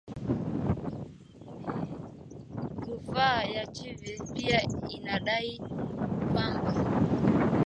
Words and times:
Rufaa 2.87 3.43
ya 3.43 3.65
Tchize 3.67 4.17
pia 4.33 4.61
inadai 4.89 5.59
kwamba 6.33 6.75